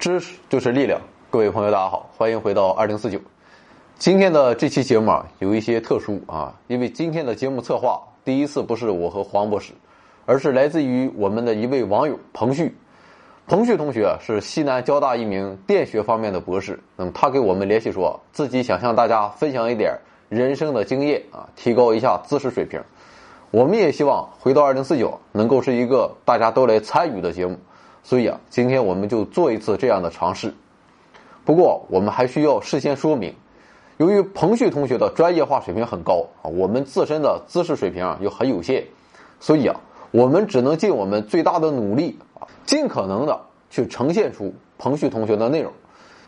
[0.00, 0.98] 知识就是力量，
[1.28, 3.20] 各位朋友，大家好，欢迎回到二零四九。
[3.98, 9.74] 今天的这期节目啊，有一些特殊啊，因为今天的节目策划第一次不是我和黄博士，
[10.24, 12.74] 而是来自于我们的一位网友彭旭。
[13.46, 19.94] 彭旭同学是西南交大一名电学方面的博士，那么他给我们联系说自己想向大家分享一点
[20.30, 22.80] 人生的经验啊，提高一下知识水平。
[23.50, 27.58] 我们也希望回到二零四九能够是一个大家都来参与的节目。
[28.02, 30.52] 所以啊，今天我们就做一次这样的尝试。
[31.44, 33.34] 不过，我们还需要事先说明，
[33.96, 38.84] 由于彭旭同学的专业化水平很高啊，我们自身的知识水平啊又很有限，
[39.40, 45.72] 所以啊，我们只能尽我们最大的努力啊，尽可能的去呈现出彭旭同学的内容，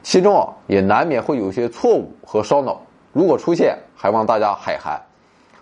[0.02, 2.80] 其中啊也难免会有些错误和烧脑，
[3.12, 5.00] 如果出现，还望大家海涵。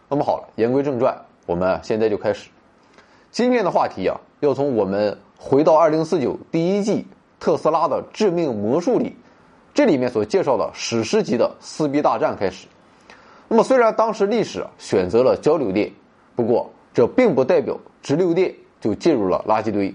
[0.09, 2.51] 那么好了，言归正传，我们现在就开始。
[3.31, 5.19] 今天的话题啊，要从我们。
[5.43, 7.07] 回到二零四九第一季
[7.41, 9.17] 特斯拉的致命魔术里，
[9.73, 12.67] 这里面所介绍的史诗级的撕逼大战开始。
[13.49, 15.91] 那么，虽然当时历史选择了交流电，
[16.37, 19.93] 不过这并不代表直流电就进入了垃圾堆。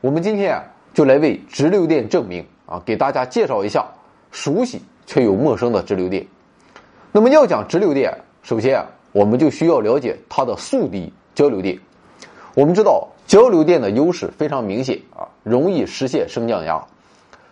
[0.00, 0.64] 我们今天啊，
[0.94, 3.86] 就来为直流电证明啊，给大家介绍一下
[4.30, 6.26] 熟悉却又陌生的直流电。
[7.12, 8.10] 那么，要讲直流电，
[8.42, 11.78] 首先啊，我们就需要了解它的速递交流电。
[12.54, 13.08] 我们知道。
[13.24, 16.84] 交流电的优势非常明显啊，容易实现升降压，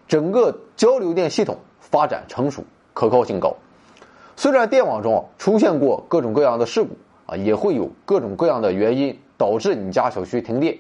[0.07, 2.63] 整个交流电系统发展成熟，
[2.93, 3.57] 可靠性高。
[4.37, 6.91] 虽然电网中出现过各种各样的事故
[7.25, 10.77] 啊，也会有各种各样的原因导致你家小区停电，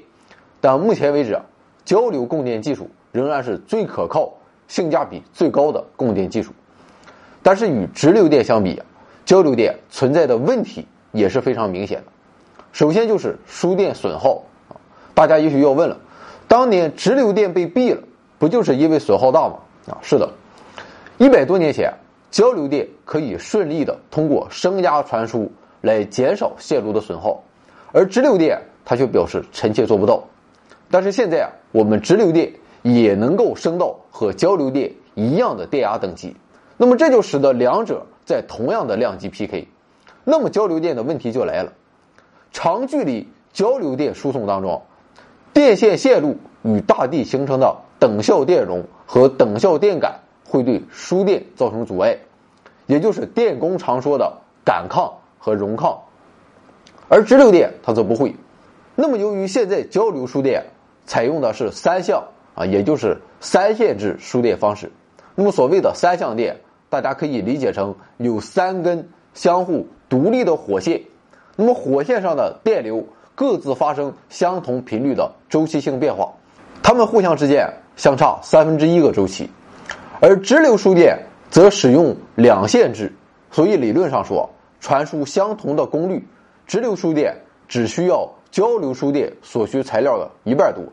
[0.60, 1.40] 但目前为止，
[1.86, 4.30] 交流供电技术仍然是最可靠、
[4.68, 6.52] 性价比最高的供电技术。
[7.42, 8.82] 但是与直流电相比，
[9.24, 12.12] 交流电存在的问题也是非常明显的。
[12.72, 14.76] 首先就是输电损耗啊。
[15.14, 15.98] 大家也许要问了，
[16.48, 18.02] 当年直流电被毙了，
[18.38, 19.56] 不就是因为损耗大吗？
[19.88, 20.28] 啊，是的，
[21.18, 21.92] 一百多年前，
[22.30, 25.50] 交流电可以顺利的通过升压传输
[25.80, 27.42] 来减少线路的损耗，
[27.92, 30.22] 而直流电它却表示臣妾做不到。
[30.90, 32.52] 但是现在啊，我们直流电
[32.82, 36.36] 也能够升到和交流电一样的电压等级，
[36.76, 39.68] 那么这就使得两者在同样的量级 PK，
[40.24, 41.72] 那么交流电的问题就来了，
[42.52, 44.82] 长距离交流电输送当中。
[45.52, 52.18] 电线线路与大地形成的等效电容和等效电感会对输电造成阻碍，
[52.86, 55.98] 也就是电工常说的感抗和容抗，
[57.08, 58.34] 而直流电它则不会。
[58.94, 60.66] 那么，由于现在交流输电
[61.04, 62.22] 采用的是三相
[62.54, 64.92] 啊，也就是三线制输电方式。
[65.34, 71.02] 那么，所谓的三相电，大家可以理解成有三根相互独立的火线，
[71.60, 73.06] 那么火线上的电流。
[73.32, 76.30] 各自发生相同频率的周期性变化，
[76.82, 77.66] 它们互相之间
[77.96, 79.48] 相差三分之一个周期，
[80.20, 81.18] 而直流输电
[81.48, 83.10] 则使用两线制，
[83.50, 86.22] 所以理论上说，传输相同的功率，
[86.66, 87.34] 直流输电
[87.66, 90.84] 只需要交流输电所需材料的一半多，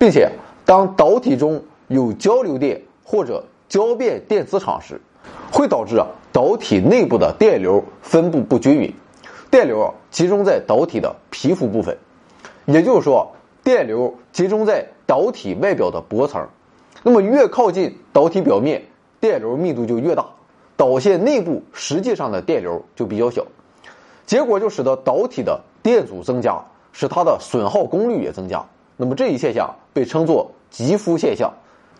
[0.00, 0.28] 并且
[0.64, 5.00] 当导体中有交流电或者交变电磁场时，
[5.52, 8.92] 会导致啊导体内部的电流分布不均匀。
[9.52, 11.94] 电流集中在导体的皮肤部分，
[12.64, 13.30] 也就是说，
[13.62, 16.48] 电流集中在导体外表的薄层。
[17.02, 18.82] 那么，越靠近导体表面，
[19.20, 20.24] 电流密度就越大，
[20.74, 23.44] 导线内部实际上的电流就比较小。
[24.24, 28.64] 结果就使得导体的电阻增加，使它的损耗功率也增加。
[28.96, 31.52] 那么这一现象被称作极肤现象。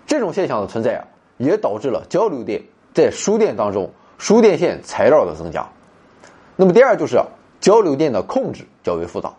[0.07, 1.05] 这种现象的存在啊，
[1.37, 2.63] 也导致了交流电
[2.95, 5.69] 在输电当中输电线材料的增加。
[6.57, 7.21] 那么第二就是。
[7.63, 9.33] 交流电的控制较为复杂，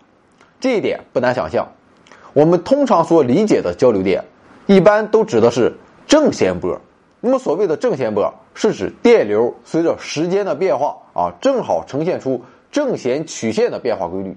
[0.59, 1.67] 这一点不难想象。
[2.33, 4.23] 我们通常所理解的交流电，
[4.65, 5.75] 一般都指的是
[6.07, 6.79] 正弦波。
[7.19, 12.41] 那么所谓的正弦波，是指电流随着时间的变化啊，正好呈现出
[12.71, 14.35] 正弦曲线的变化规律。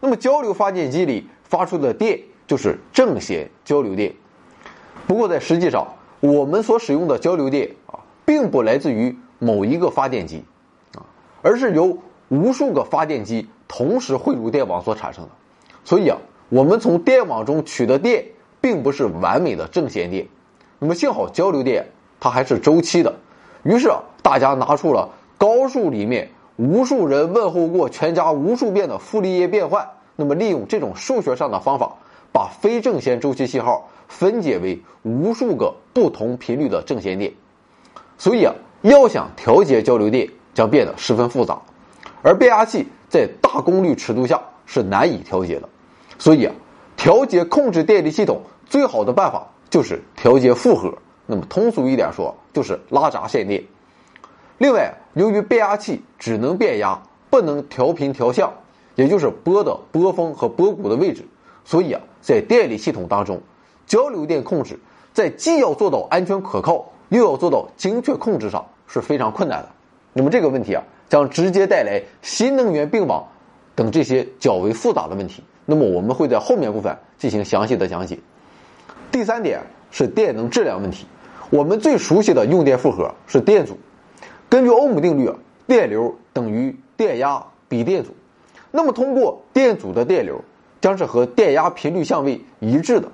[0.00, 4.12] 那么交流发电机里发出的电就是正弦交流电。
[5.06, 5.86] 不过在实际上，
[6.20, 10.44] 我们所使用的交流电啊，并不来自于某一个发电机
[10.94, 11.06] 啊，
[11.42, 11.96] 而是由
[12.28, 15.30] 无数个发电机同时汇入电网所产生的，
[15.84, 16.16] 所以啊，
[16.48, 18.24] 我们从电网中取的电
[18.60, 20.26] 并不是完美的正弦电。
[20.78, 21.86] 那么幸好交流电
[22.18, 23.14] 它还是周期的，
[23.62, 29.86] 于是啊，大家拿出了高数里面无数人问候过全家无数遍的傅立叶变换。
[30.16, 31.96] 那么利用这种数学上的方法，
[32.32, 37.32] 把非正弦周期信号分解为无数个不同频率的正弦电。
[38.16, 41.60] 所以啊，要想调节交流电，将变得十分复杂。
[42.24, 45.68] 而变压器在大功率尺度下是难以调节的，
[46.18, 46.54] 所以啊，
[46.96, 50.90] 调节控制电力系统最好的办法就是调节负荷。
[51.26, 53.62] 那么通俗一点说，就是拉闸限电。
[54.56, 56.98] 另外，由于变压器只能变压，
[57.28, 58.50] 不能调频调向，
[58.94, 61.26] 也就是波的波峰和波谷的位置，
[61.62, 63.38] 所以啊，在电力系统当中，
[63.86, 64.80] 交流电控制
[65.12, 69.68] 在既要做到安全可靠，又要做到精确控制上是非常困难的。
[70.14, 73.26] 那么这个问题啊，将直接带来新能源并网
[73.74, 75.42] 等这些较为复杂的问题。
[75.66, 78.18] 那么我们会在后面部分进行详细的讲解。
[79.10, 79.60] 第三点
[79.90, 81.06] 是电能质量问题。
[81.50, 83.78] 我们最熟悉的用电负荷是电阻。
[84.48, 85.30] 根据欧姆定律，
[85.66, 88.14] 电流等于电压比电阻。
[88.70, 90.42] 那么通过电阻的电流
[90.80, 93.08] 将是和电压频率相位一致的。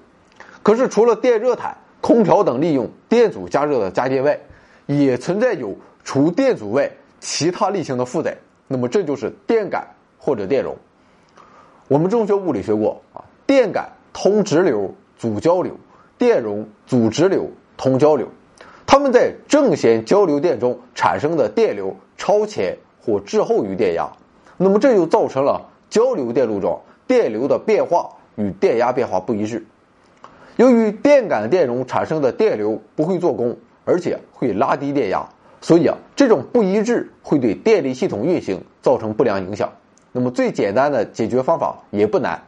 [0.62, 4.38] 可是除了电热毯、空调等利用电阻加热的家电外，
[4.86, 8.36] 也存在有除电阻外其他类型的负载。
[8.66, 9.86] 那么这就是电感
[10.18, 10.76] 或者电容。
[11.88, 15.76] 我们中学物理学过啊，电感通直流阻交流，
[16.18, 18.28] 电容阻直流通交流。
[18.86, 24.10] 它们在正弦交流电中产生的电流超前或滞后于电压，
[24.56, 29.64] 那么这就造成了交流电路中电流的变化与电压变化不一致。
[30.56, 35.28] 由于电感电容产生的电流不会做功，而且会拉低电压，
[35.60, 39.72] 所以啊，这种不一致会对电力系统运行造成不良影响。
[40.12, 42.42] 那么最简单的解决方法也不难，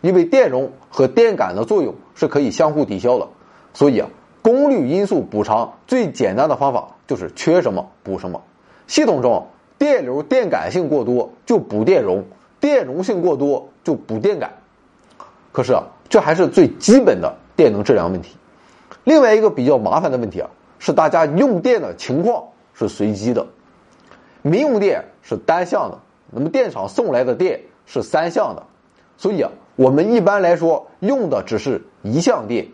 [0.00, 3.28] 因为电容和电感的作用是可以相互抵消的，
[3.72, 4.08] 所以啊，
[4.42, 8.42] 功率因素补偿最简单的方法就是缺什么补什么。
[8.86, 9.46] 系统中
[9.78, 12.24] 电流电感性过多就补电容，
[12.60, 14.50] 电容性过多就补电感。
[15.52, 18.36] 可是啊，这还是最基本的电能质量问题。
[19.04, 22.44] 另外一个比较麻烦的问题啊，是大家用电的情况
[22.74, 23.46] 是随机的，
[24.42, 25.98] 民用电是单向的。
[26.30, 28.62] 那么电厂送来的电是三相的，
[29.16, 32.68] 所以啊，我们一般来说用的只是一项电，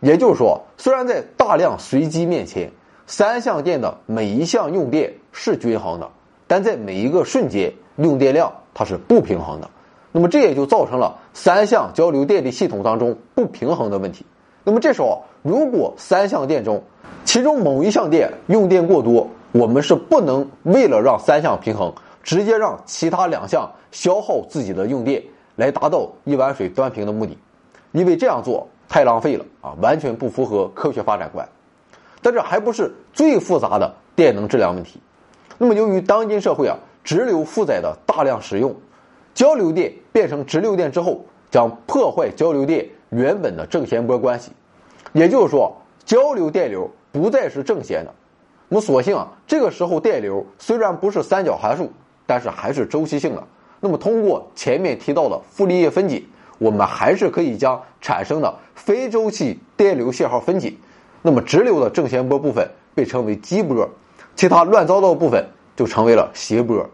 [0.00, 2.70] 也就是说，虽然在大量随机面前，
[3.06, 6.10] 三相电的每一项用电是均衡的，
[6.46, 9.70] 但在每一个瞬间用电量它是不平衡的。
[10.12, 14.26] 那么这也就造成了三项交流电力系统当中不平衡的问题。
[14.64, 16.84] 那么这时候，如果三项电中
[17.24, 21.92] 其中某一项电用电过多，我们是不能为了让三相平衡。
[22.24, 25.20] 直接让其他两项消耗自己的用电，
[25.56, 27.36] 来达到一碗水端平的目的，
[27.90, 31.44] 因为这样做太浪费了啊，完全不符合科学发展观。
[32.20, 35.00] 但这还不是最复杂的电能质量问题。
[35.58, 38.72] 那么，由于当今社会啊，直流负载的大量使用，
[39.34, 44.52] 交流电变成直流电之后，将破坏交流电原本的正弦波关系，
[45.12, 48.12] 也就是说，交流电流不再是正弦的。
[48.68, 51.92] 我们索性啊，这个时候电流虽然不是三角函数。
[52.24, 53.44] 但是还是周期性的。
[53.80, 56.22] 那么通过前面提到的傅立叶分解，
[56.56, 60.72] 我们还是可以将产生的非周期电流信号分解。
[61.20, 63.86] 那么直流的正弦波部分被称为基波，
[64.36, 65.44] 其他乱糟糟的部分
[65.76, 66.88] 就成为了谐波。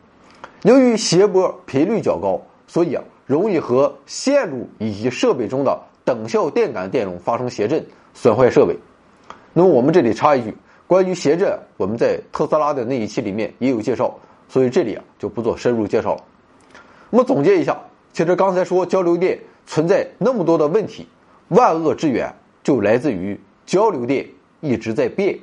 [0.63, 8.75] 由于谐波频率较高，所以啊容易和线路以及设备中的等效电感电容发生谐振，损坏设备。
[9.53, 10.55] 那么我们这里插一句，
[10.87, 14.19] 关于谐振，我们在特斯拉的那一期里面也有介绍。
[14.51, 16.25] 所以这里啊就不做深入介绍了。
[17.11, 17.79] 那么总结一下，
[18.15, 21.07] 其实刚才说交流电存在那么多的问题，
[21.49, 24.27] 万恶之源就来自于交流电
[24.61, 25.39] 一直在变。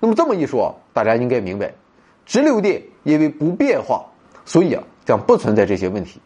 [0.00, 1.72] 那么这么一说，大家应该明白，
[2.26, 4.04] 直流电因为不变化，
[4.44, 6.20] 所以啊将不存在这些问题。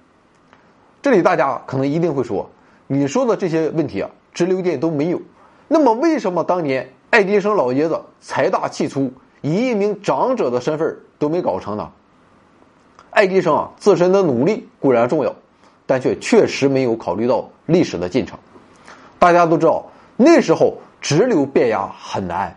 [1.03, 2.49] 这里大家可能一定会说，
[2.87, 5.21] 你说的这些问题啊，直流电都没有。
[5.69, 9.13] 那么为什么当年爱迪生老爷子财大气粗？
[9.41, 11.91] 以一名长者的身份都没搞成呢。
[13.11, 15.35] 爱迪生啊，自身的努力固然重要，
[15.87, 18.39] 但却确实没有考虑到历史的进程。
[19.19, 22.57] 大家都知道，那时候直流变压很难，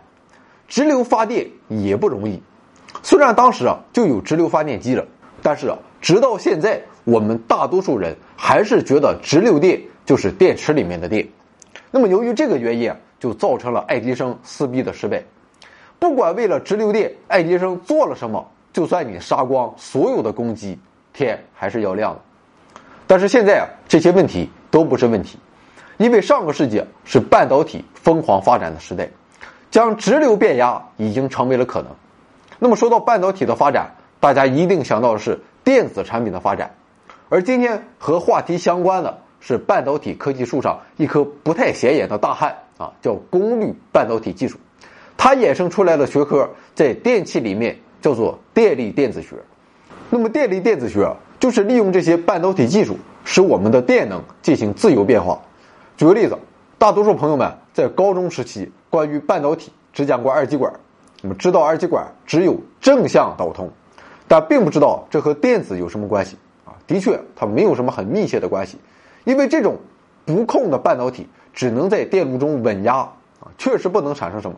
[0.66, 2.42] 直流发电也不容易。
[3.02, 5.04] 虽然当时啊就有直流发电机了，
[5.42, 11.28] 但是啊，直到现在，我们大多数人还是觉得直流电就是电池里面的电。
[11.94, 15.22] 那么，由于这个原因，就造成了爱迪生撕逼的失败。
[15.98, 20.78] 不管为了直流电，爱迪生做了什么，就算你杀光所有的攻击，
[21.12, 22.20] 天还是要亮的。
[23.06, 25.38] 但是现在啊，这些问题都不是问题，
[25.98, 29.06] 因为上个世纪是半导体疯狂发展的时代，
[29.70, 31.90] 将直流变压已经成为了可能。
[32.58, 36.74] 那么说到半导体的发展，大家一定想到的是电子产品的发展，
[37.28, 44.56] 而今天和话题相关的是半导体科技树上一棵不太显眼的大汉啊，叫功率半导体技术。
[45.16, 49.34] 它衍生出来的学科在电气里面叫做电力电子学。
[50.08, 55.40] 那么电力电子学就是利用这些半导体技术，使我们的电能进行自由变化。
[55.96, 56.38] 举个例子，
[56.78, 60.72] 大多数朋友们在高中时期关于半导体只讲过二极管，
[61.22, 63.70] 我们知道二极管只有正向导通，
[64.28, 66.74] 但并不知道这和电子有什么关系啊。
[66.86, 68.78] 的确，它没有什么很密切的关系，
[69.24, 69.76] 因为这种
[70.24, 74.56] 不控的半导体只能在电路中稳压啊，确实不能产生什么。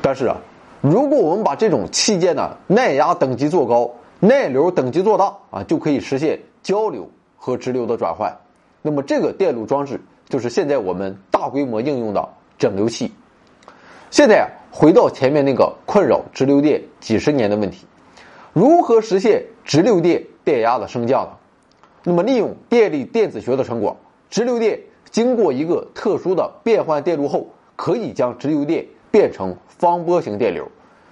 [0.00, 0.36] 但是啊，
[0.80, 8.34] 如果我们把这种器件的耐压等级做高，耐流等级做大啊，就可以实现交流和直流的转换。
[8.82, 13.12] 那么这个电路装置就是现在我们大规模应用的整流器。
[14.10, 17.86] 现在回到前面那个困扰直流电几十年的问题，
[18.52, 21.30] 如何实现直流电电压的升降呢？
[22.04, 23.96] 那么利用电力电子学的成果，
[24.30, 24.80] 直流电
[25.10, 30.68] 经过一个特殊的变换电路后，可以将直流电变成方波形电流。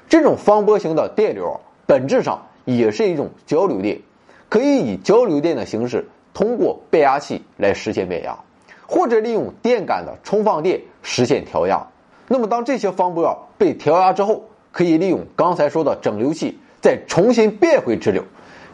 [0.08, 4.00] 这种方波形的电流本质上也是一种交流电，
[4.48, 8.38] 可以以交流电的形式通过变压器来实现变压，
[8.86, 11.86] 或者利用电感的充放电实现调压。
[12.28, 18.22] 那么，当这些方波被调压之后，可以利用刚才说的整流器再重新变回直流，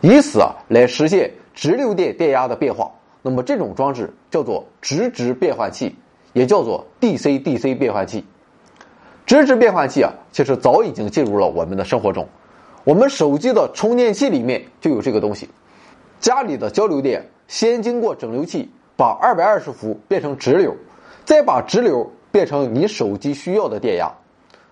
[0.00, 2.90] 以此啊来实现直流电电压的变化。
[3.22, 5.94] 那么，这种装置叫做直直变换器，
[6.32, 8.24] 也叫做 DC-DC 变换器。
[9.26, 12.28] 直直变换器啊，其实早已经进入了我们的生活中。
[12.84, 15.48] 我们手机的充电器里面就有这个东西。
[16.18, 20.74] 家里的交流电先经过整流器把二百二十伏变成直流，
[21.24, 22.10] 再把直流。
[22.32, 24.08] 变成你手机需要的电压。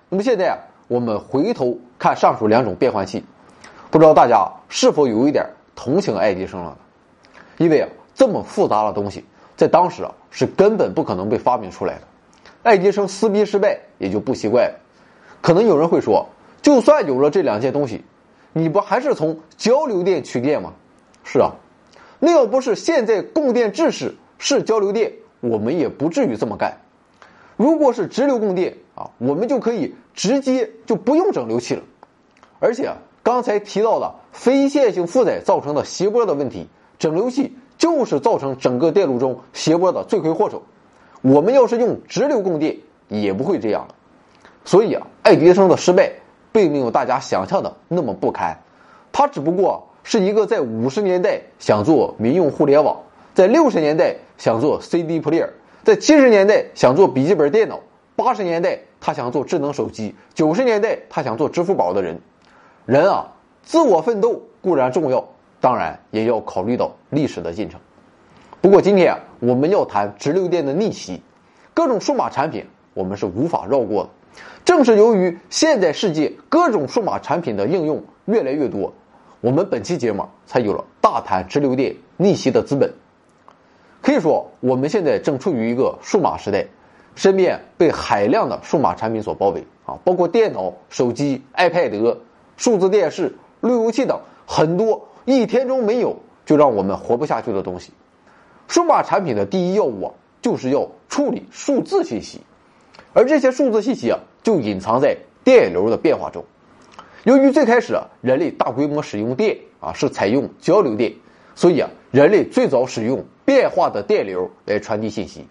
[0.08, 0.54] 那么现在啊，
[0.86, 3.24] 我们回头看上述两种变换器，
[3.90, 6.76] 不知道大家是否有一点同情爱迪生了呢？
[7.56, 7.88] 因为啊，
[8.18, 9.24] 这么复杂的东西，
[9.56, 12.02] 在当时啊是根本不可能被发明出来的。
[12.64, 14.74] 爱迪生撕逼失败也就不奇怪了。
[15.40, 16.28] 可能有人会说，
[16.60, 18.04] 就算有了这两件东西，
[18.52, 20.72] 你不还是从交流电取电吗？
[21.22, 21.52] 是啊，
[22.18, 26.76] 那要不是现在供电制式是交流电，我们也不至于这么干。
[27.56, 31.82] 如果是直流供电啊，我们就可以直接就不用整流器了。
[32.58, 32.90] 而且
[33.22, 36.66] 刚才提到的非线性负载造成的谐波的问题，
[36.98, 40.62] 整流器就是造成整个电路中谐波的罪魁祸首。
[41.22, 42.76] 我们要是用直流供电，
[43.08, 43.94] 也不会这样了。
[44.64, 46.12] 所以啊，爱迪生的失败
[46.52, 48.58] 并没有大家想象的那么不堪，
[49.12, 52.98] 他只不过是一个在五十年代想做民用互联网，
[53.34, 55.48] 在六十年代想做 CD player。
[55.84, 57.80] 在七十年代想做笔记本电脑，
[58.14, 62.20] 八十年代他想做智能手机，九十年代他想做支付宝的人。
[62.84, 63.32] 人啊，
[63.62, 65.28] 自我奋斗固然重要，
[65.60, 67.80] 当然也要考虑到历史的进程。
[68.60, 71.22] 不过今天，我们要谈直流电的逆袭，
[71.74, 74.10] 各种数码产品我们是无法绕过的。
[74.64, 78.92] 正是由于现在世界各种数码产品的应用越来越多，
[79.40, 82.92] 我们本期节目才有了大谈直流电逆袭的资本。
[84.00, 86.66] 可以说，我们现在正处于一个数码时代，
[87.14, 92.16] 身边被海量的数码产品所包围啊，包括电脑、手机、iPad、
[92.56, 96.16] 数字电视、路由器等很多一天中没有
[96.46, 97.92] 就让我们活不下去的东西。
[98.66, 102.40] 数码产品的第一要务啊，就是要处理数字信息，
[103.12, 106.44] 而这些数字信息啊，就隐藏在电流的变化中。
[107.24, 111.12] 由于最开始啊，人类大规模使用电啊，是采用交流电，
[111.54, 113.24] 所以啊，人类最早使用。
[113.44, 115.46] 变化的电流来传递信息，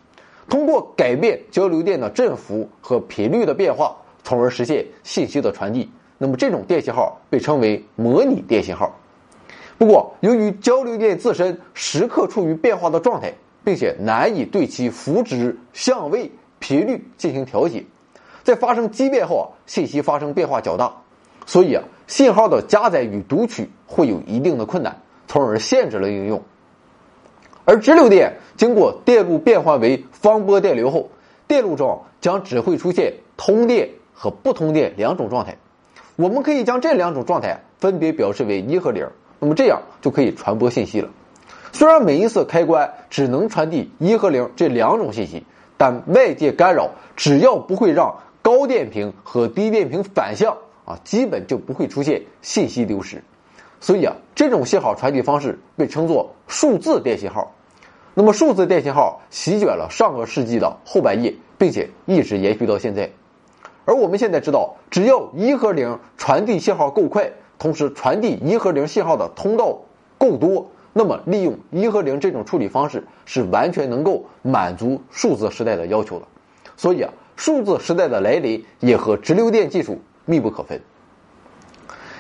[0.48, 5.90] 通过改变交流电的振幅和频率的变化，从而实现信息的传递。
[6.20, 8.96] 那么这种电信号被称为模拟电信号。
[9.78, 17.84] 不过，由于交流电自身时刻处于变化的状态，并且难以对其幅值、相位、频率进行调节，
[18.44, 20.92] 在发生畸变后啊，信息发生变化较大，
[21.46, 26.42] 所以啊，信号的加载与读取会有一定的困难，从而限制了应用。
[27.64, 31.10] 而直流电经过电路变换为方波电流后，
[31.48, 35.56] 电路中将只会出现通电和不通电两种状态。
[36.16, 39.06] 我们可以将这两种状态分别表示为一和零，
[39.40, 41.10] 那么这样就可以传播信息了。
[41.72, 45.46] 虽然每一次开关只能传递一和零这两种信息，
[45.78, 53.24] 但外界干扰只要不会让高电平和低电平反向啊，基本就不会出现信息丢失。
[53.80, 57.52] 所以啊，这种信号传递方式被称作数字电信号。
[58.16, 63.12] 那么，数字电信号席卷了上个世纪的后半叶，并且一直延续到现在。
[63.86, 69.80] 而我们现在知道，只要一和零传递信号够快，同时传递一和零信号的通道
[70.18, 76.26] 够多，那么利用一和零这种处理方式是完全能够满足数字时代的要求的。
[76.76, 80.80] 所以啊，数字时代的来临也和直流电技术密不可分。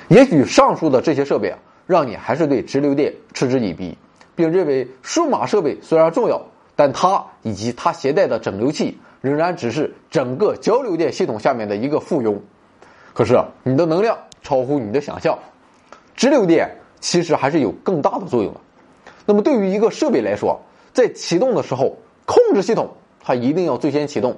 [0.07, 3.97] 也许上述的这些设备啊，让你还是对直流电嗤之以鼻。
[4.35, 6.39] 并认为数码设备虽然重要，
[6.75, 12.37] 但它以及它携带的整流器仍然只是整个交流电系统下面的一个附庸。
[13.15, 14.15] 可是啊你的能量
[14.47, 15.37] 超乎你的想象，
[16.15, 18.61] 直流电其实还是有更大的作用的。
[19.25, 20.61] 那么对于一个设备来说，
[20.93, 24.37] 在启动的时候，控制系统它一定要最先启动。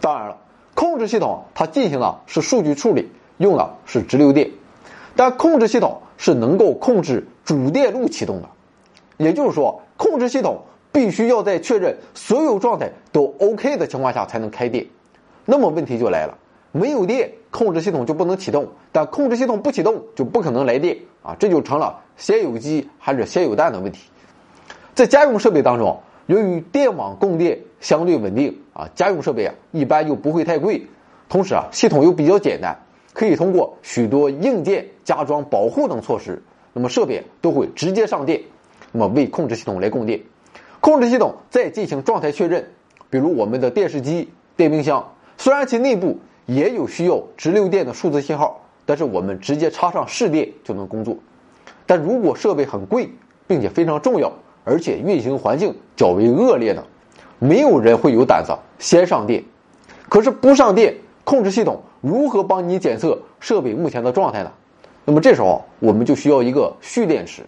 [0.00, 0.38] 当然了，
[0.74, 4.50] 控制系统它进行的是数据处理，用的是直流电，
[5.16, 8.48] 但控制系统是能够控制主电路启动的。
[9.18, 14.86] 也就是说，控制系统必须要在确认所有状态都 OK 的情况下才能开电。
[15.44, 16.38] 那么问题就来了，
[16.72, 21.36] 没有电，控制系统就不能启动；但控制系统不启动，就不可能来电啊！
[21.38, 24.08] 这就成了先有鸡还是先有蛋的问题。
[24.94, 30.86] 在家用设备当中，由于电网供电相对稳定啊，家用设备啊一般又不会太贵，
[31.28, 32.74] 同时啊系统又比较简单，
[33.12, 38.40] 可以通过许多硬件加装保护等措施，那么设备都会直接上电，
[38.92, 40.20] 那么为控制系统来供电，
[40.80, 42.66] 控制系统再进行状态确认，
[43.10, 51.16] 比如我们的电视机、电冰箱，虽然其内部也有需要直流电的数字信号，但是我们直接插上市电就能工作，
[51.86, 53.10] 但如果设备很贵，
[53.46, 54.32] 并且非常重要。
[54.64, 56.86] 而且运行环境较为恶劣的，
[57.40, 59.42] 没有人会有胆子先上电。
[60.08, 60.94] 可是不上电，
[61.24, 64.52] 控制系统如何帮你检测设备目前的状态呢？
[65.04, 67.42] 那么这时候我们就需要一个蓄电池，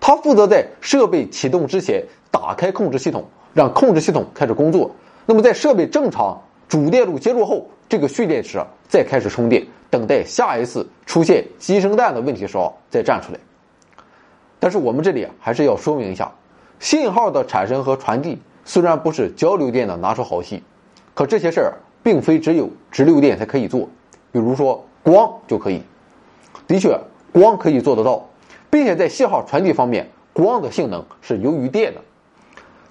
[0.00, 3.22] 它负责在设备启动之前打开控制系统，
[3.52, 4.90] 让控制系统开始工作。
[5.26, 13.38] 那么在设备正常主电路接入后，这个蓄电池再开始充电，等待下一次出现鸡生蛋的问题时候再站出来。
[14.58, 16.32] 但是我们这里还是要说明一下。
[16.80, 20.62] 信号的产生和传递虽然不是交流电的拿手好戏，
[21.14, 23.88] 可这些事儿并非只有直流电才可以做。
[24.32, 25.82] 比如说光就可以，
[26.66, 26.98] 的确
[27.32, 28.26] 光可以做得到，
[28.70, 32.00] 并且在信号传递方面，光的性能是优于电的。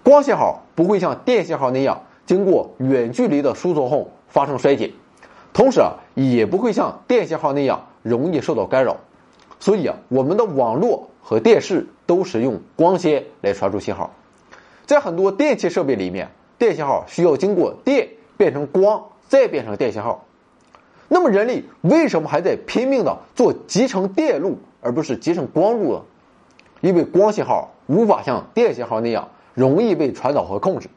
[0.04, 4.92] 光信号不会像电信号那样经过远距离的输送后发生衰减，
[5.54, 8.98] 同时啊也不会像电信号那样容易受到干扰。
[9.60, 14.12] 所以啊，我们的网络和电视都使用光纤来传输信号。
[14.88, 20.26] 在很多电气设备里面，电信号需要经过电变成光，再变成电信号。
[21.08, 26.02] 那么人类为什么还在拼命的做集成电路，而不是集成光路呢？
[26.82, 30.90] 因为光信号无法像电信号那样容易被传导和控制。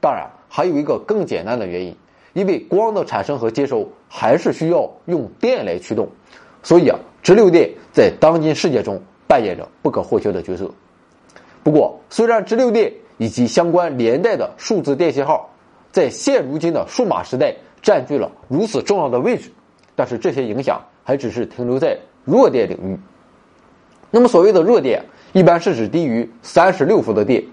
[0.00, 1.96] 当然，还有一个更简单的原因，
[2.32, 6.08] 因为光的产生和接收还是需要用电来驱动。
[6.62, 10.70] 所以啊，直流电在当今世界中扮演着不可或缺的角色。
[11.62, 15.50] 不过，虽然直流电以及相关连带的数字电信号
[15.92, 19.50] 在现如今的数码时代占据了如此重要的位置，
[19.94, 22.98] 但是这些影响还只是停留在弱电领域。
[24.10, 27.44] 那么，所谓的弱电一般是指低于三十六伏的电。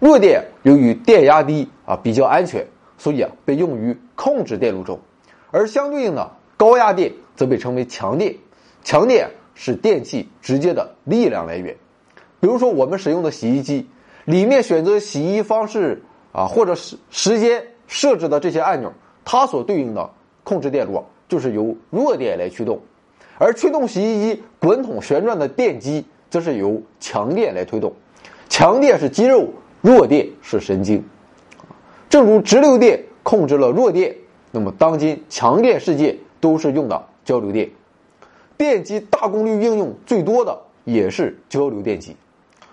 [0.00, 2.66] 弱电由于电压低啊，比较安全，
[3.02, 5.00] 所以啊被用于控制电路中，
[5.50, 7.12] 而相对应的高压电。
[7.34, 8.36] 则被称为强电，
[8.84, 11.74] 强电是电器直接的力量来源。
[12.40, 13.88] 比如说，我们使用的洗衣机
[14.26, 18.92] 里面选择洗衣方式啊，或者是时间设置的这些按钮，
[19.24, 20.10] 它所对应的
[20.44, 22.76] 控制电路就是由弱电来驱动；
[23.38, 27.90] 而驱动洗衣机滚筒旋转的电机，则是由强电来推动。
[28.50, 29.48] 强电是肌肉，
[29.80, 31.02] 弱电是神经。
[32.12, 34.14] 正如直流电控制了弱电，
[34.50, 37.02] 那么当今强电世界都是用的。
[37.24, 37.70] 交流电，
[38.58, 42.14] 电机大功率应用最多的也是交流电机。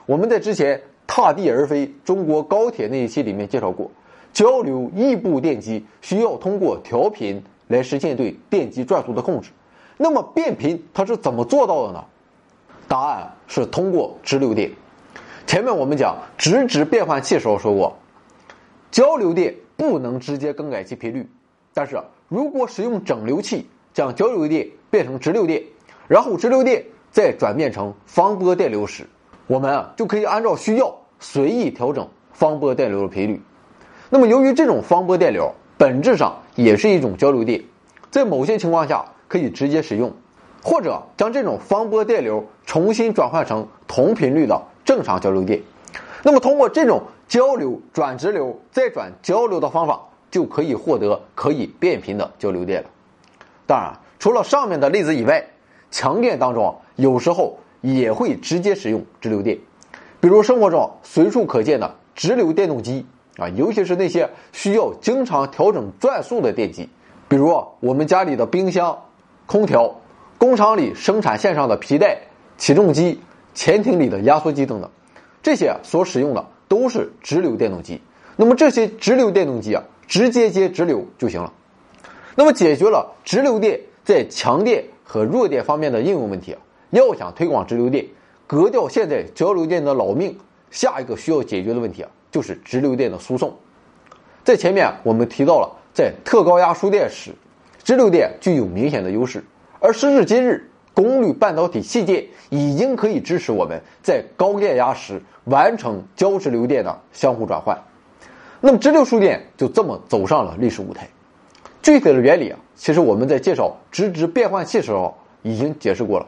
[0.06, 3.90] 我们在之前踏地而飞中国高铁那一期里面介绍过，
[4.34, 9.52] 交流异步电机需要通过调频来实现对电机转速的控制。
[9.96, 12.04] 那么变频它是怎么做到的呢？
[12.90, 14.70] 答案是通过直流电。
[15.48, 17.96] 前面我们讲直直变换器时候说过，
[18.92, 21.30] 交流电不能直接更改其频率，
[21.74, 23.68] 但是如果使用整流器。
[23.92, 25.62] 将交流电变成直流电，
[26.08, 29.04] 然后直流电再转变成方波电流时，
[29.48, 33.42] 我们啊就可以按照需要随意调整方波电流的频率。
[34.10, 37.62] 那么，由于这种方波电流本质上也是一种交流电，
[38.12, 40.14] 在某些情况下可以直接使用，
[40.64, 45.60] 或者将这种方波电流重新转换成同频率的正常交流电。
[46.24, 52.90] 那么，通过这种交流转直流再转交流的方法，就可以获得可以变频的交流电了。
[53.66, 55.46] 当然，除了上面的例子以外，
[55.92, 59.60] 强电当中有时候也会直接使用直流电，
[60.20, 63.06] 比如生活中随处可见的直流电动机
[63.38, 66.90] 啊，尤其是那些需要经常调整转速的电机，
[67.28, 68.98] 比如我们家里的冰箱、
[69.46, 69.96] 空调、
[70.40, 72.18] 工厂里生产线上的皮带、
[72.58, 73.22] 起重机、
[73.54, 74.90] 潜艇里的压缩机等等，
[75.44, 78.00] 这些所使用的都是直流电动机。
[78.38, 81.52] 那么这些直流电动机啊，直接接直流就行了。
[82.36, 86.60] 那么解决了直流电在强电和弱电方面的应用问题啊，
[86.92, 88.06] 要想推广直流电，
[88.48, 90.38] 革掉现在交流电的老命，
[90.72, 93.54] 下一个需要解决的问题啊，就是直流电的输送。
[94.46, 97.32] 在前面我们提到了，在特高压输电时，
[97.84, 99.44] 直流电具有明显的优势，
[99.80, 107.78] 而时至今日，功率半导体器件已经可以支持我们在高电压时完成交直流电的相互转换。
[108.62, 111.08] 那么直流输电就这么走上了历史舞台。
[111.82, 116.28] 具体的原理啊，其实我们在介绍直直变换器时候已经解释过了。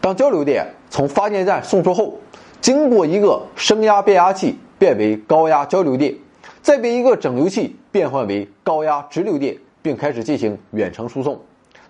[0.00, 2.18] 当交流电从发电站送出后，
[2.60, 6.12] 经过一个升压变压器变为高压交流电，
[6.60, 11.40] 再被一个整流器变换为高压直流电，并开始进行远程输送。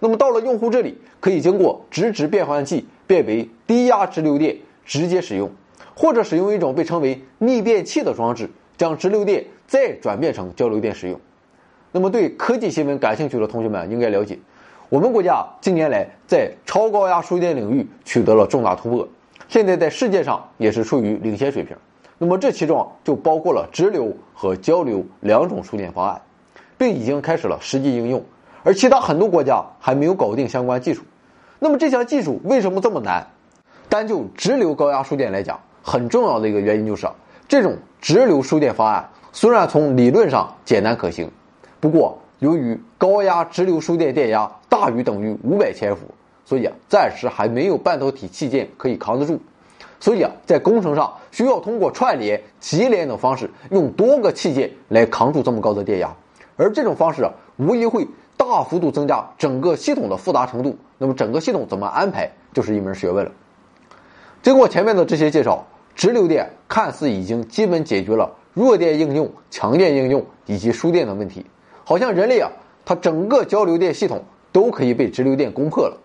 [0.00, 5.50] 那么到了用户这里，可以经过直直变换器变为低压直流电直接使用，
[5.96, 11.20] 或者使用一种被称为逆变器的装置，将直流电再转变成交流电使用。
[11.90, 14.38] 那么，对科技新闻感兴趣的同学们应该了解，
[14.88, 19.08] 我们国家近年来在超高压输电领域取得了重大突破，
[19.48, 21.76] 现在在世界上也是处于领先水平。
[22.18, 26.20] 那么，这其中就包括了直流和交流两种输电方案，
[26.76, 28.22] 并已经开始了实际应用，
[28.62, 31.02] 而其他很多国家还没有搞定相关技术。
[31.58, 33.26] 那么，这项技术为什么这么难？
[33.88, 37.08] 单就直流高压输电来讲，很重要的一个原因就是，
[37.48, 41.30] 这种直流输电方案虽然从理论上简单可行。
[41.80, 46.02] 不过，由于高压直流输电电压大于等于五百千伏，
[46.44, 49.40] 所以啊，暂时还没有半导体器件可以扛得住。
[50.00, 56.14] 所以啊，在工程上需要通过串联、级联等方式，用多个器件来扛住这么高的电压。
[56.56, 58.06] 而这种方式啊，无疑会
[58.48, 60.76] 大幅度增加整个系统的复杂程度。
[60.96, 63.30] 那么，整个系统怎么安排，就是一门学问了。
[64.42, 71.44] 经过前面的这些介绍，直流电看似已经基本解决了弱电应用、强电应用以及输电的问题。
[71.84, 72.50] 好像人类啊，
[72.84, 75.96] 它整个交流电系统都可以被直流电攻破了。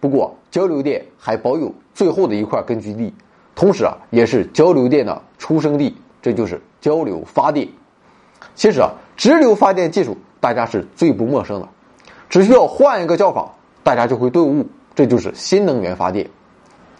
[0.00, 3.12] 不过，交流电还保有最后的一块根据地，
[3.54, 7.68] 同时啊，也是交流电的出生地，这就是交流发电。
[8.54, 11.68] 其实啊，直流发电技术大家是最不陌生的，
[12.28, 16.28] 只需要换一个叫法，大家就会顿悟，这就是新能源发电。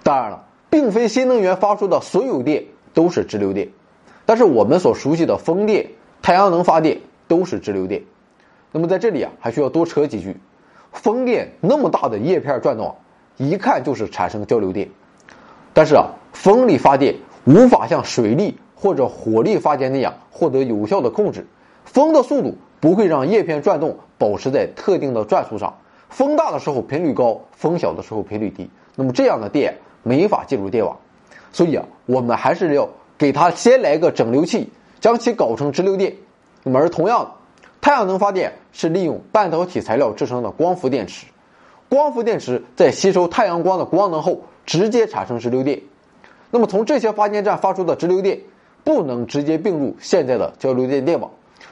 [0.02, 3.68] 当然了，并非新能源发出的所有电都是直流电，
[4.24, 5.90] 但是我们所熟悉的风电、
[6.22, 8.00] 太阳能发电都是直流电。
[8.72, 10.38] 那么在这里啊，还需要多扯几句。
[10.94, 12.96] 风电那么大的叶片转动，
[13.36, 14.88] 一看就是产生交流电。
[15.74, 21.46] 但是啊，风力发电无法像水力或者火力发电那样获得有效的控制。
[21.84, 25.78] 风的速度不会让叶片转动保持在特定的转速上。
[26.10, 28.68] 风大的时候频率高，风小的时候频率低。
[28.94, 30.94] 那么这样的电没法进入电网。
[31.50, 34.68] 所以啊，我们还是要给它先来个整流器，
[35.00, 36.14] 将其搞成直流电。
[36.62, 37.36] 那么而同样。
[37.80, 41.26] 太阳能发电是利用半导体材料制成的光伏电池，
[41.88, 45.80] 光伏电池在吸收太阳光的光能后，直接产生直流电。
[46.50, 48.40] 那么从这些发电站发出的直流电，
[48.84, 51.30] 不能直接并入现在的交流电电网，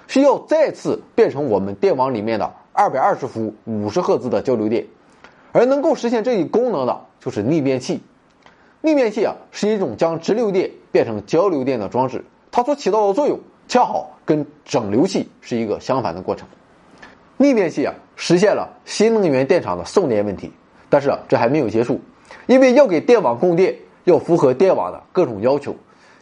[0.09, 4.87] 需要再次变成我们电网里面的二百二十伏五十赫兹的交流电。
[5.53, 8.01] 而能够实现这一功能的，就是逆变器。
[8.81, 13.38] 逆变器啊，是一种将直流电变成交流电的装置，它所起到的作用。
[13.69, 16.47] 恰好跟整流器是一个相反的过程，
[17.38, 20.53] 逆变器啊实现了新能源电厂的送电问题，
[20.91, 21.99] 但是啊这还没有结束，
[22.47, 25.75] 因为要给电网供电，要符合电网的各种要求，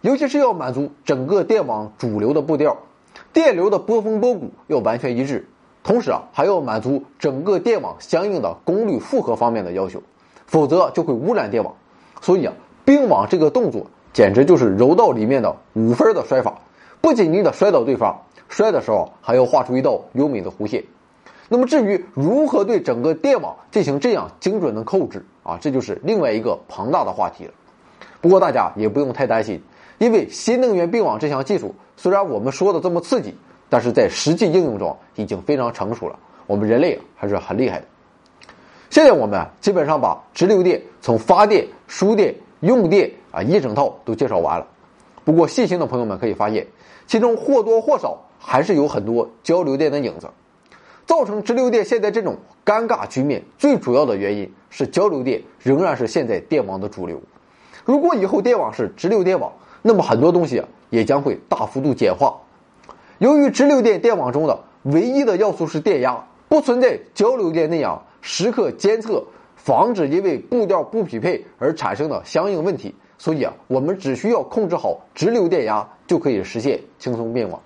[0.03, 2.77] 尤其是要满足整个电网主流的步调，
[3.33, 5.49] 电流的波峰波谷要完全一致，
[5.83, 10.03] 同时啊还要满足整个电网相应的功率负荷方面的要求，
[10.47, 11.75] 否则就会污染电网。
[12.21, 12.53] 所以啊
[12.85, 16.59] 并网这个动作简直就是柔道里面的五分的摔法。
[17.01, 20.85] 不仅你得摔倒对方，摔的时候还要画出一道优美的弧线。
[21.49, 27.53] 那么至于如何对整个电网进行这样精准的控制啊，这就是另外一个庞大的话题了。
[28.21, 29.63] 不过大家也不用太担心，
[30.01, 33.35] 因为新能源并网这项技术虽然我们说的这么刺激，
[33.69, 36.19] 但是在实际应用中已经非常成熟了。
[36.47, 37.85] 我们人类还是很厉害的。
[38.89, 44.67] 现在我们基本上把直流电从发电、输电、用电啊一整套都介绍完了。
[45.23, 46.67] 不过细心的朋友们可以发现。
[47.07, 50.31] 其中或多或少还是有很多交流电的影子，
[51.07, 57.21] 造成直流电现在这种尴尬局面最主要的原因是交流电仍然是现在电网的主流。
[57.85, 59.53] 如果以后电网是直流电网，
[59.83, 62.37] 那么很多东西也将会大幅度简化。
[63.19, 69.23] 由于直流电电网中的唯一的要素是电压，不存在交流电那样时刻监测，
[69.57, 72.95] 防止因为步调不匹配而产生的相应问题。
[73.19, 77.61] 所以啊，我们只需要控制好直流电压，就可以实现轻松变网。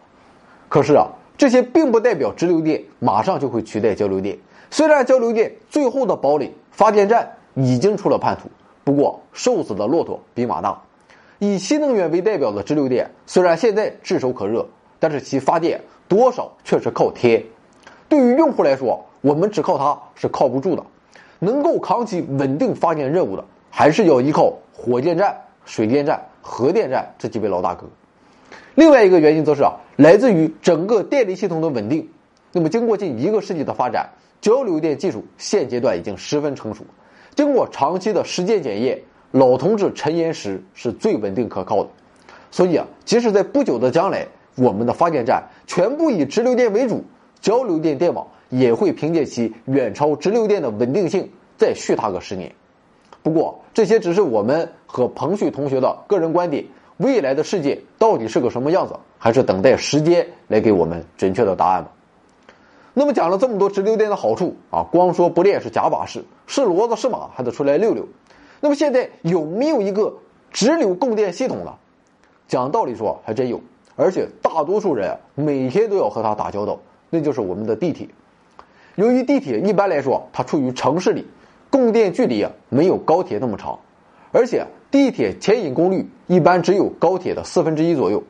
[0.69, 1.07] 可是啊，
[1.39, 4.37] 这些并不代表直流电马上就会取代交流电。
[4.71, 8.49] 虽然交流电最后的堡垒发电站已经出了叛徒，
[8.83, 10.83] 不过瘦死的骆驼比马大。
[11.39, 14.67] 以新能源为代表的直流电，虽然现在炙手可热，
[14.99, 17.43] 但是其发电多少却是靠天。
[18.09, 20.85] 对于用户来说，我们只靠它是靠不住的。
[21.41, 27.87] 能够扛起稳定发电任务的，还是要依靠火电站、水电站、核电站这几位老大哥。
[28.77, 32.09] 另外一个原因则是啊，来自于整个电力系统的稳定。
[32.53, 34.09] 那么，经过近一个世纪的发展，
[34.41, 36.85] 交流电技术现阶段已经十分成熟。
[37.35, 38.99] 经过长期的实践检验，
[39.37, 41.91] 老同志陈岩石是最稳定可靠的。
[42.53, 47.03] 所以啊，即使在不久的将来，我们的发电站全部以直流电为主，
[47.41, 52.55] 交流电电网也会凭借其远超直流电的稳定性再续它个十年。
[53.25, 56.65] 不过，这些只是我们和彭旭同学的个人观点。
[56.99, 61.91] 未来的世界到底是个什么样子，还是等待时间来给我们准确的答案吧。
[62.93, 68.07] 那么讲了这么多直流电的好处啊，光说不练是假把式，是骡子是马还得出来溜溜。
[68.65, 70.17] 那么现在有没有一个
[70.51, 71.75] 直流供电系统呢？
[72.49, 73.61] 讲道理说还真有，
[73.95, 78.09] 而且大多数人每天都要和它打交道，那就是我们的地铁。
[78.95, 81.27] 由于地铁一般来说它处于城市里，
[81.69, 83.79] 供电距离啊没有高铁那么长，
[84.33, 84.67] 而且。
[84.91, 88.23] 地铁牵引功率一般只有高铁的四分之一左右，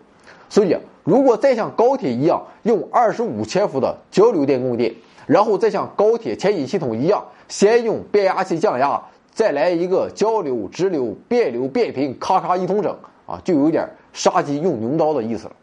[0.48, 4.94] 所以如果再像高铁一样用二十五千伏的交流电供电，
[5.26, 9.02] 然后再像高铁牵引系统一样，先用变压器降压，
[9.34, 15.56] 再来一个交流、直流、变流、变频，咔咔一通整啊，就有点杀鸡用牛刀的意思了。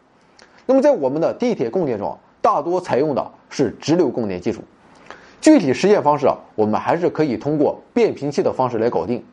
[0.66, 4.60] 那么在我们的地铁供电中，大多采用的是直流供电技术，
[5.40, 9.24] 具体实现方式啊，我们还是可以通过变频器的方式来搞定。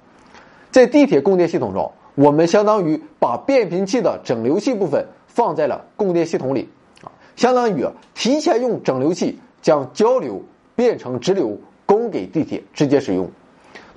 [0.72, 6.70] 在地铁供电系统中，我们相当于把变频器的整流器部分放在了供电系统里，
[7.04, 10.42] 啊，相当于提前用整流器将交流
[10.78, 13.30] 变成直流供给地铁直接使用。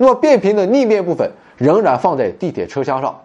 [0.03, 3.21] 那么变频的逆变部分仍然放在地铁车厢上。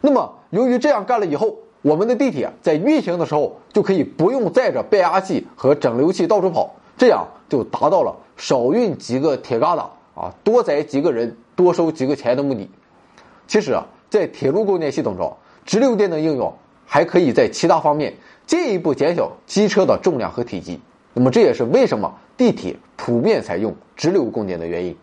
[0.00, 9.80] 那么由于这样干了以后，我们的地铁在运行的时候就可以不用载着变压器和整流器到处跑，这样就达到了少运几个铁疙瘩
[10.14, 11.36] 啊，多载几个人。
[11.56, 12.70] 多收几个钱的目的，
[13.48, 16.54] 其实啊，在铁路供电系统中，直流电的应用
[16.86, 18.14] 还可以在其他方面
[18.46, 20.80] 进一步减小机车的重量和体积。
[21.14, 24.96] 那么这也是为什么地铁普遍采用直流供电的原因。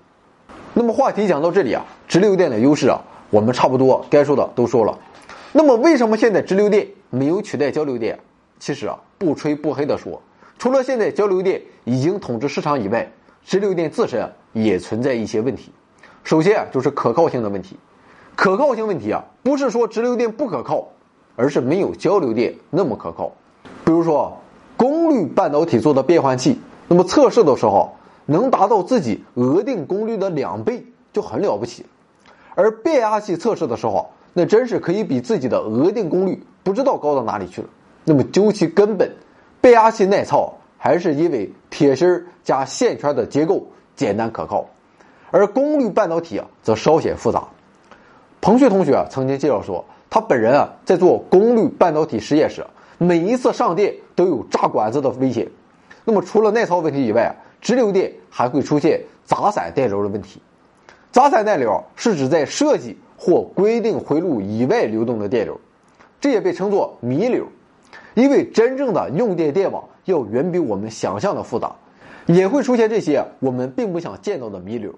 [0.77, 4.99] 那么话题讲到这里啊，直流电的优势啊，我们差不多该说的都说了。
[5.53, 8.19] 那么为什么现在直流电没有取代交流电？
[8.59, 10.21] 其实啊，不吹不黑的说，
[10.59, 13.09] 除了现在交流电已经统治市场以外，
[13.45, 15.71] 直流电自身也存在一些问题。
[16.25, 17.77] 首先啊，就是可靠性的问题。
[18.35, 20.89] 可靠性问题啊，不是说直流电不可靠，
[21.37, 23.31] 而是没有交流电那么可靠。
[23.85, 24.37] 比如说，
[24.75, 26.59] 功率半导体做的变换器，
[26.89, 31.85] 那么测试的时候能达到自己额定功率的两倍，就很了不起。
[32.55, 37.67] 而变压器测试的时候，那真是可以比自己的额定功率不知道高到哪里去了。
[38.03, 39.11] 那么究其根本，
[39.61, 44.65] 变压器耐操还是因为铁芯加线圈的结构简单可靠。
[45.31, 47.45] 而功率半导体啊，则稍显复杂。
[48.39, 52.65] 彭旭同学啊曾经介绍说，他本人啊在做功率半导体实验时，
[52.97, 55.49] 每一次上电都有炸管子的危险。
[56.05, 57.35] 那么除了耐操问题以外，
[57.65, 60.39] 直流电还会出现杂散电流的问题。
[61.11, 65.59] 杂散电流是指在设计或规定回路以外流动的电流，
[66.21, 67.47] 这也被称作迷流。
[68.13, 71.75] 因为真正的用电电网要远比我们想象的复杂，
[72.27, 74.93] 也会出现这些我们并不想见到的迷流。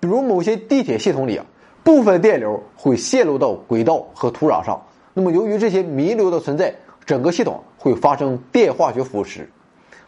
[0.00, 1.44] 比如某些地铁系统里啊，
[1.84, 4.80] 部分电流会泄露到轨道和土壤上。
[5.12, 6.74] 那么由于这些弥流的存在，
[7.04, 9.44] 整个系统会发生电化学腐蚀。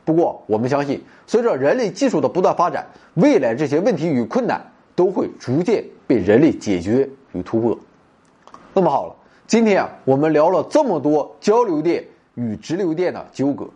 [0.04, 4.60] 不过我们相信，随着人类技术的不断发展，未来这些问题与困难
[4.94, 7.78] 都会逐渐被人类解决与突破。
[8.74, 9.14] 那么好了，
[9.46, 13.66] 今天啊，我们聊了这么多交流电与直流电的纠葛。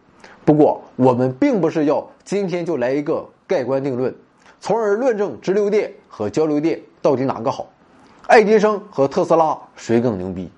[0.44, 4.14] 不过我们并不是要今天就来一个盖棺定论。
[4.60, 7.68] 从而论证直流电和交流电到底哪个好，
[8.26, 10.50] 爱迪生和特斯拉谁更牛逼？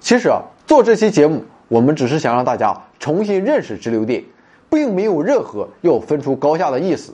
[0.00, 4.22] 其实啊，做这期节目，我们只是想让大家重新认识直流电，
[4.72, 7.12] 并没有任何要分出高下的意思。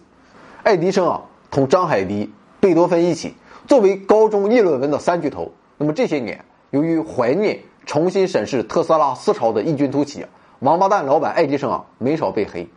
[0.62, 3.34] 爱迪生啊，同张海迪、贝多芬一起
[3.66, 5.50] 作为高中议论文的三巨头。
[5.76, 10.24] 那么这些年，由于怀念重新审视特斯拉思潮的异军突起，
[10.60, 12.68] 王八蛋老板爱迪生啊，没少被黑。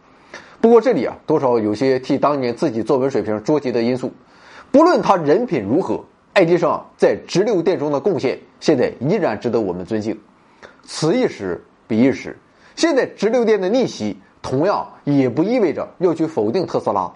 [0.60, 4.12] 不过这里啊，多少有些替当年自己作文水平捉急的因素。
[4.72, 10.20] 不论他人品如何，爱迪生啊在直流电中的贡献，现在依然值得我们尊敬。
[10.84, 12.36] 此一时，彼一时。
[12.76, 17.12] 现在直流电的逆袭同样也不意味着要去否定特斯拉。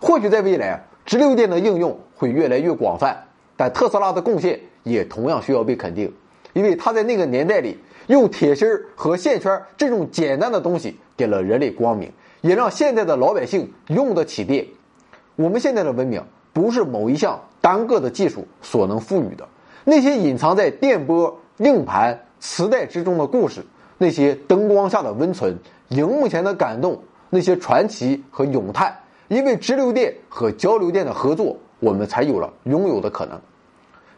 [0.00, 3.16] 或许在未来，直流电的应用会越来越广泛，
[3.56, 6.12] 但特斯拉的贡献也同样需要被肯定，
[6.52, 14.66] 因为他在那个年代里用铁芯和线圈这种简单的东西给了人类光明，也让现在的老百姓用得起电。
[15.36, 19.46] 我们现在的文明不是某一项单个的技术所能赋予的，
[19.84, 23.62] 那些隐藏在电波、硬盘、磁带之中的故事，
[23.98, 25.58] 那些灯光下的温存、
[25.90, 28.96] 荧幕前的感动，那些传奇和咏叹。
[29.28, 33.40] 因为直流电和交流电的合作，我们才有了拥有的可能。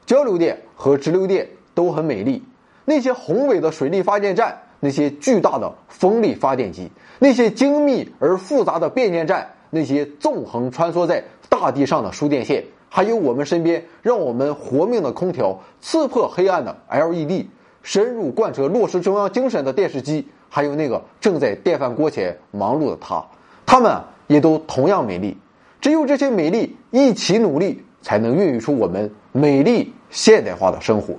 [0.06, 2.42] 交流电和直流电都很美丽。
[2.86, 17.46] 那些宏伟的水力发电站，那些巨大的风力发电机，那些精密而复杂的变电站，那些纵横穿梭在大地上的输电线，还有我们身边让我们活命的空调，刺破黑暗的 LED，
[17.82, 23.24] 深入贯彻落实中央精神的电视机，还有那个正在电饭锅前忙碌的他，
[23.64, 23.98] 他们。
[24.28, 25.36] 也都同样美丽，
[25.78, 31.14] 只有这些美丽一起努力，才能孕育出我们美丽现代化的生活。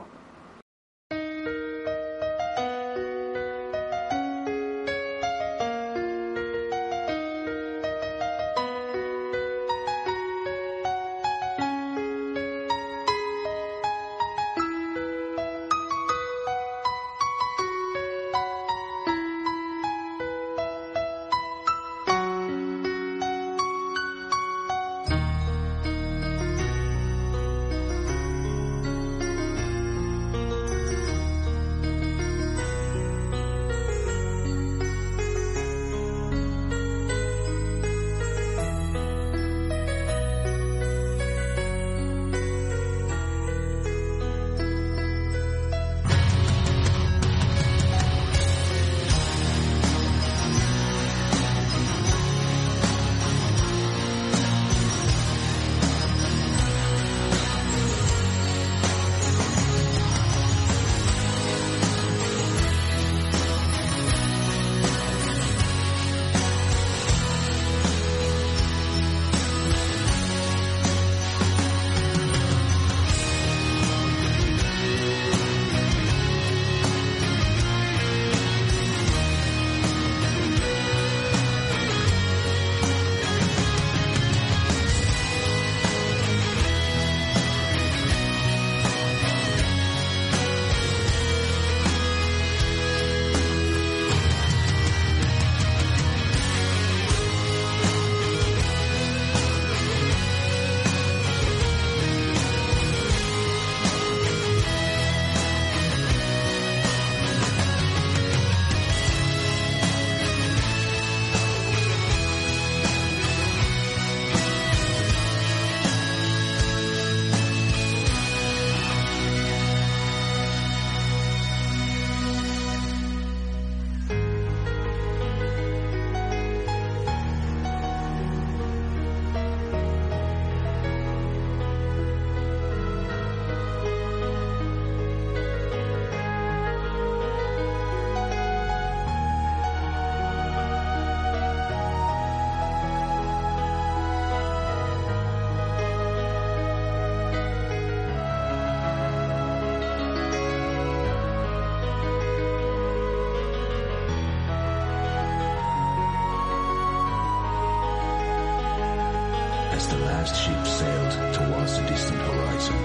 [159.83, 162.75] as the last ship sailed towards the distant horizon.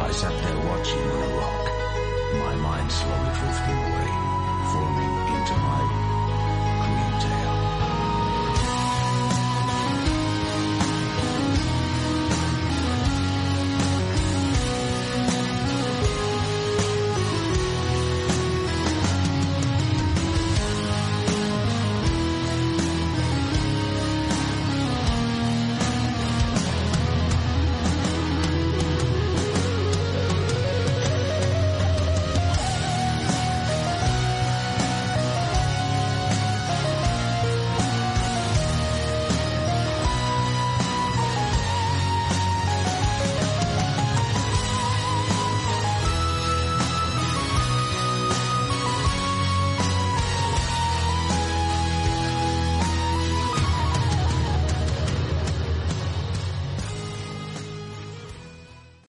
[0.00, 1.64] I sat there watching on a rock,
[2.46, 4.10] my mind slowly drifting away,
[4.72, 6.09] forming into my